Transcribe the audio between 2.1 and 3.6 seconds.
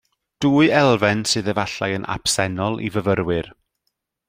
absennol i fyfyrwyr